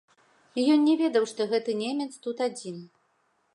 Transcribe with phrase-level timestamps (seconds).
[0.75, 2.83] Ён не ведаў, што гэты немец тут адзін.